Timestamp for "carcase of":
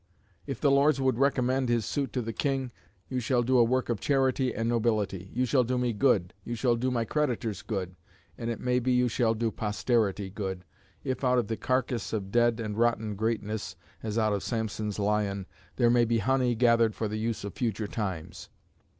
11.55-12.31